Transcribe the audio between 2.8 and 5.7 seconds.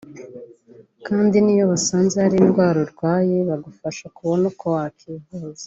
arwaye bagufasha kubona uko wakwivuza